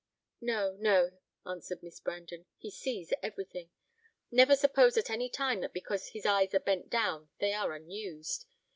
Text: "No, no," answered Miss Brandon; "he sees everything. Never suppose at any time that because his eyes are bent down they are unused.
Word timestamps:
"No, 0.41 0.75
no," 0.79 1.11
answered 1.45 1.83
Miss 1.83 1.99
Brandon; 1.99 2.47
"he 2.57 2.71
sees 2.71 3.13
everything. 3.21 3.69
Never 4.31 4.55
suppose 4.55 4.97
at 4.97 5.11
any 5.11 5.29
time 5.29 5.59
that 5.61 5.73
because 5.73 6.07
his 6.07 6.25
eyes 6.25 6.55
are 6.55 6.59
bent 6.59 6.89
down 6.89 7.29
they 7.37 7.53
are 7.53 7.73
unused. 7.75 8.47